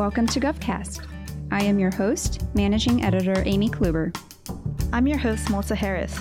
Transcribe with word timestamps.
Welcome 0.00 0.28
to 0.28 0.40
GovCast. 0.40 1.06
I 1.50 1.62
am 1.62 1.78
your 1.78 1.90
host, 1.90 2.46
Managing 2.54 3.04
Editor 3.04 3.42
Amy 3.44 3.68
Kluber. 3.68 4.16
I'm 4.94 5.06
your 5.06 5.18
host, 5.18 5.50
Melissa 5.50 5.74
Harris. 5.74 6.18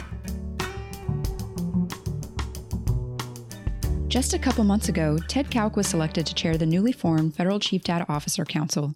Just 4.10 4.34
a 4.34 4.38
couple 4.38 4.66
months 4.66 4.90
ago, 4.90 5.18
Ted 5.30 5.50
Kaouk 5.50 5.78
was 5.78 5.88
selected 5.88 6.26
to 6.26 6.36
chair 6.36 6.58
the 6.58 6.66
newly 6.66 6.92
formed 6.92 7.36
Federal 7.36 7.58
Chief 7.58 7.82
Data 7.82 8.06
Officer 8.10 8.44
Council. 8.44 8.96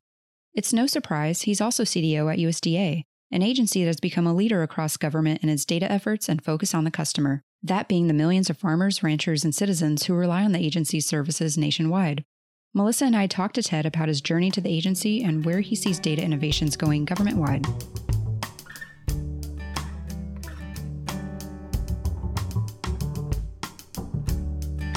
It's 0.53 0.73
no 0.73 0.85
surprise 0.85 1.43
he's 1.43 1.61
also 1.61 1.85
CDO 1.85 2.29
at 2.29 2.39
USDA, 2.39 3.03
an 3.31 3.41
agency 3.41 3.85
that 3.85 3.87
has 3.87 4.01
become 4.01 4.27
a 4.27 4.35
leader 4.35 4.63
across 4.63 4.97
government 4.97 5.41
in 5.41 5.47
its 5.47 5.63
data 5.63 5.89
efforts 5.89 6.27
and 6.27 6.43
focus 6.43 6.73
on 6.73 6.83
the 6.83 6.91
customer, 6.91 7.41
that 7.63 7.87
being 7.87 8.07
the 8.07 8.13
millions 8.13 8.49
of 8.49 8.57
farmers, 8.57 9.01
ranchers, 9.01 9.45
and 9.45 9.55
citizens 9.55 10.03
who 10.03 10.13
rely 10.13 10.43
on 10.43 10.51
the 10.51 10.59
agency's 10.59 11.05
services 11.05 11.57
nationwide. 11.57 12.25
Melissa 12.75 13.05
and 13.05 13.15
I 13.15 13.27
talked 13.27 13.53
to 13.53 13.61
Ted 13.61 13.85
about 13.85 14.07
his 14.07 14.19
journey 14.19 14.49
to 14.49 14.59
the 14.59 14.67
agency 14.67 15.21
and 15.21 15.45
where 15.45 15.61
he 15.61 15.75
sees 15.75 15.99
data 15.99 16.23
innovations 16.23 16.75
going 16.75 17.05
government 17.05 17.37
wide. 17.37 17.63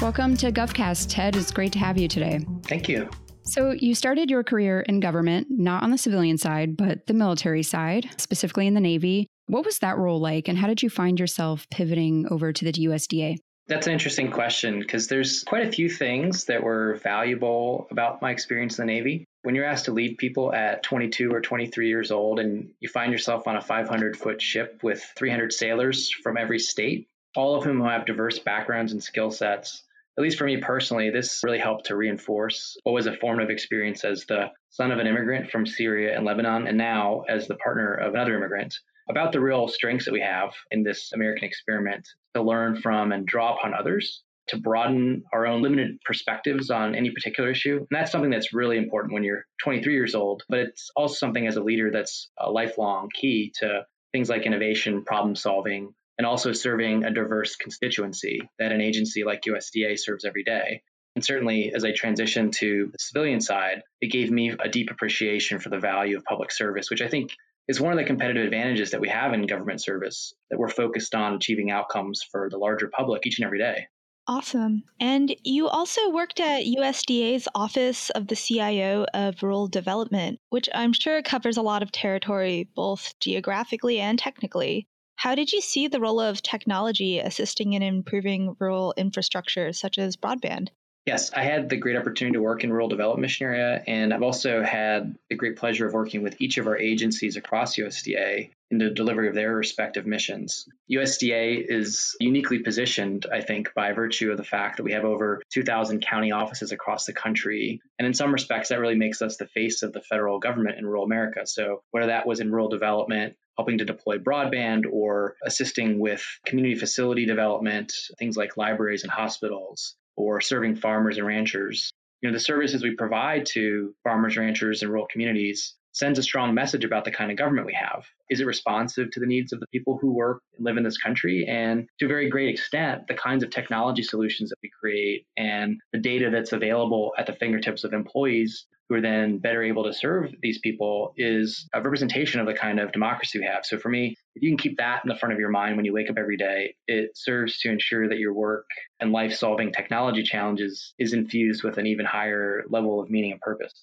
Welcome 0.01 0.35
to 0.37 0.51
GovCast, 0.51 1.05
Ted. 1.09 1.35
It's 1.35 1.51
great 1.51 1.71
to 1.73 1.79
have 1.79 1.99
you 1.99 2.07
today. 2.07 2.39
Thank 2.63 2.89
you. 2.89 3.11
So, 3.43 3.71
you 3.71 3.93
started 3.93 4.31
your 4.31 4.43
career 4.43 4.81
in 4.81 4.99
government, 4.99 5.45
not 5.51 5.83
on 5.83 5.91
the 5.91 5.99
civilian 5.99 6.39
side, 6.39 6.77
but 6.77 7.05
the 7.05 7.13
military 7.13 7.61
side, 7.61 8.09
specifically 8.17 8.65
in 8.65 8.73
the 8.73 8.81
Navy. 8.81 9.27
What 9.45 9.63
was 9.63 9.77
that 9.79 9.99
role 9.99 10.19
like, 10.19 10.47
and 10.47 10.57
how 10.57 10.65
did 10.65 10.81
you 10.81 10.89
find 10.89 11.19
yourself 11.19 11.67
pivoting 11.69 12.25
over 12.31 12.51
to 12.51 12.65
the 12.65 12.73
USDA? 12.73 13.37
That's 13.67 13.87
an 13.87 13.93
interesting 13.93 14.31
question 14.31 14.79
because 14.79 15.07
there's 15.07 15.43
quite 15.43 15.67
a 15.67 15.71
few 15.71 15.89
things 15.89 16.45
that 16.45 16.63
were 16.63 16.99
valuable 17.03 17.87
about 17.91 18.21
my 18.21 18.31
experience 18.31 18.79
in 18.79 18.87
the 18.87 18.93
Navy. 18.93 19.25
When 19.43 19.55
you're 19.55 19.65
asked 19.65 19.85
to 19.85 19.93
lead 19.93 20.17
people 20.17 20.53
at 20.53 20.83
22 20.83 21.33
or 21.33 21.41
23 21.41 21.89
years 21.89 22.11
old 22.11 22.39
and 22.39 22.69
you 22.79 22.87
find 22.87 23.11
yourself 23.11 23.45
on 23.45 23.57
a 23.57 23.61
500 23.61 24.15
foot 24.15 24.41
ship 24.41 24.79
with 24.83 25.03
300 25.17 25.51
sailors 25.51 26.09
from 26.09 26.37
every 26.37 26.59
state, 26.59 27.07
all 27.35 27.55
of 27.55 27.65
whom 27.65 27.81
have 27.81 28.05
diverse 28.05 28.39
backgrounds 28.39 28.93
and 28.93 29.03
skill 29.03 29.31
sets, 29.31 29.83
at 30.17 30.23
least 30.23 30.39
for 30.39 30.45
me 30.45 30.57
personally, 30.57 31.11
this 31.11 31.41
really 31.43 31.59
helped 31.59 31.87
to 31.87 31.95
reinforce 31.95 32.75
what 32.83 32.93
was 32.93 33.05
a 33.05 33.15
formative 33.15 33.51
experience 33.51 34.03
as 34.03 34.25
the 34.25 34.49
son 34.71 34.91
of 34.91 34.97
an 34.97 35.05
immigrant 35.05 35.51
from 35.51 35.67
Syria 35.67 36.15
and 36.15 36.25
Lebanon, 36.25 36.67
and 36.67 36.77
now 36.77 37.23
as 37.29 37.47
the 37.47 37.55
partner 37.55 37.93
of 37.93 38.15
another 38.15 38.35
immigrant 38.35 38.79
about 39.09 39.31
the 39.31 39.39
real 39.39 39.67
strengths 39.67 40.05
that 40.05 40.13
we 40.13 40.21
have 40.21 40.53
in 40.71 40.83
this 40.83 41.11
American 41.13 41.45
experiment 41.45 42.07
to 42.35 42.41
learn 42.41 42.75
from 42.81 43.11
and 43.11 43.25
draw 43.25 43.55
upon 43.55 43.73
others 43.73 44.23
to 44.47 44.57
broaden 44.57 45.23
our 45.33 45.45
own 45.45 45.61
limited 45.61 45.99
perspectives 46.05 46.69
on 46.69 46.95
any 46.95 47.11
particular 47.11 47.51
issue. 47.51 47.77
And 47.77 47.87
that's 47.91 48.11
something 48.11 48.29
that's 48.29 48.53
really 48.53 48.77
important 48.77 49.13
when 49.13 49.23
you're 49.23 49.45
23 49.63 49.93
years 49.93 50.15
old, 50.15 50.43
but 50.49 50.59
it's 50.59 50.89
also 50.95 51.15
something 51.15 51.45
as 51.45 51.57
a 51.57 51.63
leader 51.63 51.91
that's 51.91 52.29
a 52.39 52.49
lifelong 52.49 53.09
key 53.13 53.53
to 53.59 53.85
things 54.11 54.29
like 54.29 54.45
innovation, 54.45 55.03
problem 55.03 55.35
solving, 55.35 55.93
and 56.17 56.25
also 56.25 56.53
serving 56.53 57.03
a 57.03 57.11
diverse 57.11 57.55
constituency 57.55 58.41
that 58.57 58.71
an 58.71 58.81
agency 58.81 59.23
like 59.23 59.43
USDA 59.43 59.99
serves 59.99 60.25
every 60.25 60.43
day. 60.43 60.81
And 61.15 61.25
certainly, 61.25 61.73
as 61.75 61.83
I 61.83 61.91
transitioned 61.91 62.53
to 62.57 62.89
the 62.91 62.99
civilian 62.99 63.41
side, 63.41 63.81
it 64.01 64.11
gave 64.11 64.29
me 64.31 64.51
a 64.51 64.69
deep 64.69 64.91
appreciation 64.91 65.59
for 65.59 65.69
the 65.69 65.79
value 65.79 66.15
of 66.15 66.23
public 66.23 66.51
service, 66.51 66.89
which 66.89 67.01
I 67.01 67.07
think 67.07 67.31
is 67.67 67.81
one 67.81 67.91
of 67.91 67.97
the 67.97 68.05
competitive 68.05 68.45
advantages 68.45 68.91
that 68.91 69.01
we 69.01 69.09
have 69.09 69.33
in 69.33 69.45
government 69.45 69.81
service 69.81 70.33
that 70.49 70.57
we're 70.57 70.69
focused 70.69 71.13
on 71.13 71.33
achieving 71.33 71.71
outcomes 71.71 72.21
for 72.31 72.49
the 72.49 72.57
larger 72.57 72.89
public 72.95 73.25
each 73.25 73.39
and 73.39 73.45
every 73.45 73.59
day. 73.59 73.87
Awesome. 74.29 74.83
And 74.99 75.33
you 75.43 75.69
also 75.69 76.09
worked 76.09 76.41
at 76.41 76.65
USDA's 76.65 77.47
Office 77.55 78.09
of 78.09 78.27
the 78.27 78.35
CIO 78.35 79.05
of 79.13 79.41
Rural 79.41 79.67
Development, 79.67 80.37
which 80.49 80.67
I'm 80.73 80.91
sure 80.91 81.21
covers 81.21 81.55
a 81.55 81.61
lot 81.61 81.81
of 81.81 81.93
territory, 81.93 82.69
both 82.75 83.13
geographically 83.21 83.99
and 83.99 84.19
technically. 84.19 84.85
How 85.15 85.33
did 85.33 85.53
you 85.53 85.61
see 85.61 85.87
the 85.87 86.01
role 86.01 86.19
of 86.19 86.41
technology 86.41 87.19
assisting 87.19 87.73
in 87.73 87.81
improving 87.81 88.55
rural 88.59 88.93
infrastructure, 88.97 89.71
such 89.71 89.97
as 89.97 90.17
broadband? 90.17 90.67
Yes, 91.07 91.31
I 91.31 91.43
had 91.43 91.69
the 91.69 91.77
great 91.77 91.95
opportunity 91.95 92.33
to 92.33 92.41
work 92.41 92.65
in 92.65 92.69
rural 92.69 92.89
development 92.89 93.21
mission 93.21 93.47
area, 93.47 93.81
and 93.87 94.13
I've 94.13 94.23
also 94.23 94.61
had 94.61 95.15
the 95.29 95.37
great 95.37 95.55
pleasure 95.55 95.87
of 95.87 95.93
working 95.93 96.21
with 96.21 96.35
each 96.41 96.57
of 96.57 96.67
our 96.67 96.77
agencies 96.77 97.37
across 97.37 97.77
USDA 97.77 98.49
in 98.71 98.77
the 98.77 98.89
delivery 98.89 99.29
of 99.29 99.33
their 99.33 99.55
respective 99.55 100.05
missions. 100.05 100.67
USDA 100.91 101.63
is 101.65 102.13
uniquely 102.19 102.59
positioned, 102.59 103.25
I 103.31 103.39
think, 103.39 103.73
by 103.73 103.93
virtue 103.93 104.31
of 104.31 104.37
the 104.37 104.43
fact 104.43 104.75
that 104.77 104.83
we 104.83 104.91
have 104.91 105.05
over 105.05 105.41
2,000 105.53 106.01
county 106.01 106.33
offices 106.33 106.73
across 106.73 107.05
the 107.05 107.13
country. 107.13 107.79
And 107.97 108.05
in 108.05 108.13
some 108.13 108.33
respects, 108.33 108.67
that 108.67 108.81
really 108.81 108.97
makes 108.97 109.21
us 109.21 109.37
the 109.37 109.47
face 109.47 109.83
of 109.83 109.93
the 109.93 110.01
federal 110.01 110.39
government 110.39 110.77
in 110.77 110.85
rural 110.85 111.05
America. 111.05 111.47
So, 111.47 111.83
whether 111.91 112.07
that 112.07 112.27
was 112.27 112.41
in 112.41 112.51
rural 112.51 112.67
development, 112.67 113.37
helping 113.57 113.77
to 113.77 113.85
deploy 113.85 114.17
broadband 114.17 114.83
or 114.91 115.37
assisting 115.41 115.99
with 115.99 116.25
community 116.45 116.75
facility 116.75 117.25
development, 117.25 117.93
things 118.19 118.35
like 118.35 118.57
libraries 118.57 119.03
and 119.03 119.11
hospitals, 119.11 119.95
or 120.17 120.41
serving 120.41 120.75
farmers 120.75 121.17
and 121.17 121.27
ranchers. 121.27 121.91
You 122.21 122.29
know, 122.29 122.33
the 122.33 122.39
services 122.39 122.83
we 122.83 122.95
provide 122.95 123.45
to 123.53 123.93
farmers, 124.03 124.35
ranchers, 124.35 124.81
and 124.81 124.91
rural 124.91 125.07
communities 125.09 125.75
sends 125.93 126.19
a 126.19 126.23
strong 126.23 126.53
message 126.53 126.83
about 126.83 127.05
the 127.05 127.11
kind 127.11 127.31
of 127.31 127.37
government 127.37 127.65
we 127.65 127.73
have. 127.73 128.05
Is 128.29 128.39
it 128.39 128.45
responsive 128.45 129.09
to 129.11 129.19
the 129.19 129.25
needs 129.25 129.51
of 129.51 129.59
the 129.59 129.67
people 129.67 129.97
who 129.99 130.13
work 130.13 130.41
and 130.55 130.65
live 130.65 130.77
in 130.77 130.83
this 130.83 130.97
country? 130.97 131.45
And 131.47 131.87
to 131.99 132.05
a 132.05 132.07
very 132.07 132.29
great 132.29 132.49
extent, 132.49 133.07
the 133.07 133.15
kinds 133.15 133.43
of 133.43 133.49
technology 133.49 134.03
solutions 134.03 134.49
that 134.49 134.59
we 134.61 134.69
create 134.79 135.25
and 135.37 135.79
the 135.93 135.99
data 135.99 136.29
that's 136.31 136.53
available 136.53 137.13
at 137.17 137.25
the 137.25 137.33
fingertips 137.33 137.83
of 137.83 137.93
employees 137.93 138.67
who 138.89 138.95
are 138.95 139.01
then 139.01 139.37
better 139.37 139.63
able 139.63 139.83
to 139.83 139.93
serve 139.93 140.33
these 140.41 140.59
people 140.59 141.13
is 141.17 141.67
a 141.73 141.81
representation 141.81 142.39
of 142.39 142.47
the 142.47 142.53
kind 142.53 142.79
of 142.79 142.91
democracy 142.91 143.39
we 143.39 143.45
have. 143.45 143.65
So 143.65 143.77
for 143.77 143.89
me, 143.89 144.15
if 144.35 144.41
you 144.41 144.49
can 144.49 144.57
keep 144.57 144.77
that 144.77 145.01
in 145.03 145.09
the 145.09 145.15
front 145.15 145.33
of 145.33 145.39
your 145.39 145.49
mind 145.49 145.75
when 145.75 145.85
you 145.85 145.93
wake 145.93 146.09
up 146.09 146.17
every 146.17 146.37
day, 146.37 146.75
it 146.87 147.11
serves 147.15 147.59
to 147.59 147.69
ensure 147.69 148.07
that 148.07 148.19
your 148.19 148.33
work 148.33 148.65
and 148.99 149.11
life 149.11 149.33
solving 149.33 149.71
technology 149.71 150.23
challenges 150.23 150.93
is 150.99 151.13
infused 151.13 151.63
with 151.63 151.77
an 151.77 151.87
even 151.87 152.05
higher 152.05 152.63
level 152.69 153.01
of 153.01 153.09
meaning 153.09 153.31
and 153.31 153.41
purpose. 153.41 153.73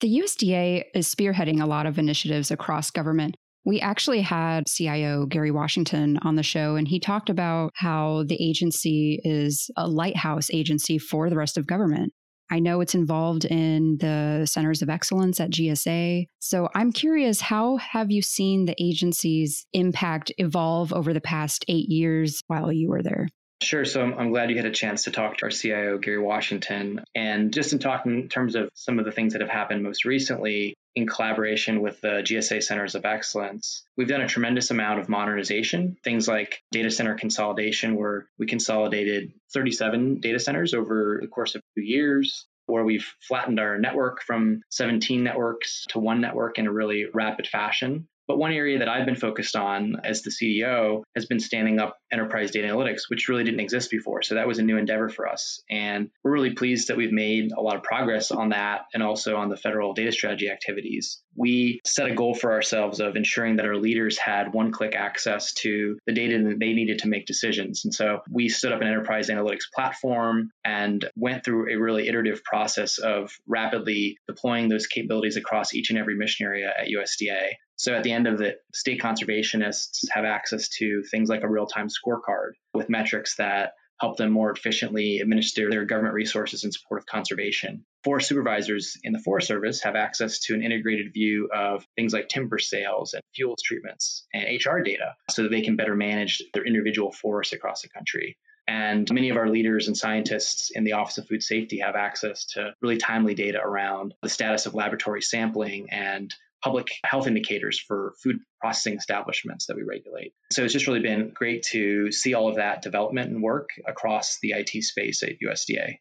The 0.00 0.20
USDA 0.20 0.84
is 0.94 1.12
spearheading 1.12 1.62
a 1.62 1.66
lot 1.66 1.86
of 1.86 1.98
initiatives 1.98 2.50
across 2.50 2.90
government. 2.90 3.36
We 3.64 3.80
actually 3.80 4.20
had 4.20 4.66
CIO 4.66 5.26
Gary 5.26 5.52
Washington 5.52 6.18
on 6.22 6.34
the 6.34 6.42
show, 6.42 6.74
and 6.74 6.88
he 6.88 6.98
talked 6.98 7.30
about 7.30 7.70
how 7.76 8.24
the 8.26 8.36
agency 8.44 9.20
is 9.22 9.70
a 9.76 9.86
lighthouse 9.86 10.50
agency 10.50 10.98
for 10.98 11.30
the 11.30 11.36
rest 11.36 11.56
of 11.56 11.68
government. 11.68 12.12
I 12.50 12.58
know 12.58 12.80
it's 12.80 12.94
involved 12.94 13.44
in 13.44 13.96
the 13.98 14.46
centers 14.46 14.82
of 14.82 14.90
excellence 14.90 15.40
at 15.40 15.50
GSA. 15.50 16.26
So 16.38 16.68
I'm 16.74 16.92
curious, 16.92 17.40
how 17.40 17.78
have 17.78 18.10
you 18.10 18.22
seen 18.22 18.66
the 18.66 18.74
agency's 18.78 19.66
impact 19.72 20.32
evolve 20.38 20.92
over 20.92 21.12
the 21.12 21.20
past 21.20 21.64
eight 21.68 21.88
years 21.88 22.42
while 22.48 22.70
you 22.70 22.88
were 22.88 23.02
there? 23.02 23.28
Sure. 23.62 23.84
So 23.84 24.02
I'm, 24.02 24.18
I'm, 24.18 24.30
glad 24.30 24.50
you 24.50 24.56
had 24.56 24.66
a 24.66 24.72
chance 24.72 25.04
to 25.04 25.12
talk 25.12 25.38
to 25.38 25.44
our 25.44 25.50
CIO, 25.50 25.96
Gary 25.98 26.18
Washington. 26.18 27.04
And 27.14 27.52
just 27.52 27.72
in 27.72 27.78
talking 27.78 28.22
in 28.22 28.28
terms 28.28 28.56
of 28.56 28.68
some 28.74 28.98
of 28.98 29.04
the 29.04 29.12
things 29.12 29.32
that 29.32 29.40
have 29.40 29.50
happened 29.50 29.82
most 29.84 30.04
recently 30.04 30.74
in 30.94 31.06
collaboration 31.06 31.80
with 31.80 32.00
the 32.00 32.22
GSA 32.22 32.62
Centers 32.62 32.94
of 32.94 33.04
Excellence, 33.04 33.84
we've 33.96 34.08
done 34.08 34.20
a 34.20 34.28
tremendous 34.28 34.70
amount 34.70 35.00
of 35.00 35.08
modernization. 35.08 35.96
Things 36.04 36.28
like 36.28 36.62
data 36.70 36.90
center 36.90 37.14
consolidation, 37.14 37.96
where 37.96 38.26
we 38.38 38.46
consolidated 38.46 39.32
37 39.52 40.20
data 40.20 40.38
centers 40.38 40.74
over 40.74 41.18
the 41.20 41.28
course 41.28 41.54
of 41.54 41.62
two 41.74 41.82
years 41.82 42.46
where 42.66 42.84
we've 42.84 43.12
flattened 43.20 43.60
our 43.60 43.78
network 43.78 44.22
from 44.22 44.62
17 44.70 45.22
networks 45.22 45.84
to 45.90 45.98
one 45.98 46.20
network 46.20 46.58
in 46.58 46.66
a 46.66 46.72
really 46.72 47.06
rapid 47.12 47.46
fashion. 47.46 48.08
But 48.32 48.38
one 48.38 48.52
area 48.54 48.78
that 48.78 48.88
I've 48.88 49.04
been 49.04 49.14
focused 49.14 49.56
on 49.56 49.96
as 50.04 50.22
the 50.22 50.30
CDO 50.30 51.02
has 51.14 51.26
been 51.26 51.38
standing 51.38 51.78
up 51.78 51.98
enterprise 52.10 52.50
data 52.50 52.66
analytics, 52.66 53.02
which 53.08 53.28
really 53.28 53.44
didn't 53.44 53.60
exist 53.60 53.90
before. 53.90 54.22
So 54.22 54.36
that 54.36 54.48
was 54.48 54.58
a 54.58 54.62
new 54.62 54.78
endeavor 54.78 55.10
for 55.10 55.28
us. 55.28 55.60
And 55.68 56.08
we're 56.24 56.32
really 56.32 56.54
pleased 56.54 56.88
that 56.88 56.96
we've 56.96 57.12
made 57.12 57.52
a 57.52 57.60
lot 57.60 57.76
of 57.76 57.82
progress 57.82 58.30
on 58.30 58.48
that 58.48 58.86
and 58.94 59.02
also 59.02 59.36
on 59.36 59.50
the 59.50 59.58
federal 59.58 59.92
data 59.92 60.12
strategy 60.12 60.48
activities. 60.48 61.22
We 61.36 61.82
set 61.84 62.10
a 62.10 62.14
goal 62.14 62.34
for 62.34 62.52
ourselves 62.52 63.00
of 63.00 63.16
ensuring 63.16 63.56
that 63.56 63.66
our 63.66 63.76
leaders 63.76 64.16
had 64.16 64.54
one 64.54 64.72
click 64.72 64.94
access 64.94 65.52
to 65.54 65.98
the 66.06 66.14
data 66.14 66.42
that 66.42 66.58
they 66.58 66.72
needed 66.72 67.00
to 67.00 67.08
make 67.08 67.26
decisions. 67.26 67.84
And 67.84 67.92
so 67.92 68.20
we 68.30 68.48
stood 68.48 68.72
up 68.72 68.80
an 68.80 68.86
enterprise 68.86 69.28
analytics 69.28 69.70
platform 69.74 70.52
and 70.64 71.04
went 71.16 71.44
through 71.44 71.70
a 71.70 71.78
really 71.78 72.08
iterative 72.08 72.42
process 72.44 72.96
of 72.96 73.30
rapidly 73.46 74.16
deploying 74.26 74.70
those 74.70 74.86
capabilities 74.86 75.36
across 75.36 75.74
each 75.74 75.90
and 75.90 75.98
every 75.98 76.16
mission 76.16 76.46
area 76.46 76.72
at 76.80 76.88
USDA. 76.88 77.56
So 77.82 77.92
at 77.94 78.04
the 78.04 78.12
end 78.12 78.28
of 78.28 78.40
it, 78.40 78.60
state 78.72 79.00
conservationists 79.00 80.04
have 80.12 80.24
access 80.24 80.68
to 80.78 81.02
things 81.02 81.28
like 81.28 81.42
a 81.42 81.48
real 81.48 81.66
time 81.66 81.88
scorecard 81.88 82.52
with 82.72 82.88
metrics 82.88 83.34
that 83.38 83.72
help 84.00 84.16
them 84.16 84.30
more 84.30 84.52
efficiently 84.52 85.18
administer 85.18 85.68
their 85.68 85.84
government 85.84 86.14
resources 86.14 86.62
in 86.62 86.70
support 86.70 87.00
of 87.00 87.06
conservation. 87.06 87.84
Forest 88.04 88.28
supervisors 88.28 88.96
in 89.02 89.12
the 89.12 89.18
Forest 89.18 89.48
Service 89.48 89.82
have 89.82 89.96
access 89.96 90.38
to 90.42 90.54
an 90.54 90.62
integrated 90.62 91.12
view 91.12 91.48
of 91.52 91.84
things 91.96 92.12
like 92.12 92.28
timber 92.28 92.60
sales 92.60 93.14
and 93.14 93.22
fuels 93.34 93.60
treatments 93.64 94.28
and 94.32 94.44
HR 94.64 94.78
data 94.78 95.16
so 95.32 95.42
that 95.42 95.50
they 95.50 95.62
can 95.62 95.74
better 95.74 95.96
manage 95.96 96.40
their 96.54 96.64
individual 96.64 97.10
forests 97.10 97.52
across 97.52 97.82
the 97.82 97.88
country. 97.88 98.38
And 98.68 99.12
many 99.12 99.30
of 99.30 99.36
our 99.36 99.48
leaders 99.48 99.88
and 99.88 99.96
scientists 99.96 100.70
in 100.72 100.84
the 100.84 100.92
Office 100.92 101.18
of 101.18 101.26
Food 101.26 101.42
Safety 101.42 101.80
have 101.80 101.96
access 101.96 102.44
to 102.52 102.74
really 102.80 102.98
timely 102.98 103.34
data 103.34 103.58
around 103.60 104.14
the 104.22 104.28
status 104.28 104.66
of 104.66 104.74
laboratory 104.74 105.20
sampling 105.20 105.88
and 105.90 106.32
public 106.62 106.92
health 107.04 107.26
indicators 107.26 107.78
for 107.78 108.14
food 108.22 108.38
processing 108.60 108.94
establishments 108.94 109.66
that 109.66 109.76
we 109.76 109.82
regulate. 109.82 110.32
So 110.52 110.64
it's 110.64 110.72
just 110.72 110.86
really 110.86 111.00
been 111.00 111.30
great 111.34 111.62
to 111.70 112.12
see 112.12 112.34
all 112.34 112.48
of 112.48 112.56
that 112.56 112.82
development 112.82 113.30
and 113.30 113.42
work 113.42 113.70
across 113.86 114.38
the 114.40 114.52
IT 114.52 114.70
space 114.82 115.22
at 115.22 115.40
USDA. 115.44 115.96